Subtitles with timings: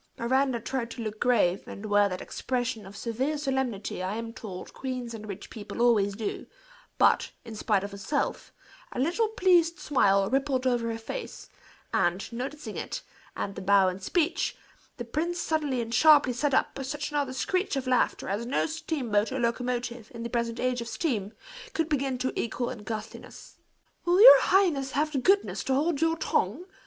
[0.17, 4.73] Miranda tried to look grave, and wear that expression of severe solemnity I am told
[4.73, 6.47] queens and rich people always do;
[6.97, 8.51] but, in spite of herself,
[8.91, 11.49] a little pleased smile rippled over her face;
[11.93, 13.03] and, noticing it,
[13.35, 14.57] and the bow and speech,
[14.97, 19.31] the prince suddenly and sharply set up such another screech of laughter as no steamboat
[19.31, 21.31] or locomotive, in the present age of steam,
[21.75, 23.59] could begin to equal in ghastliness.
[24.05, 26.65] "Will your highness have the goodness to hold your tongue?"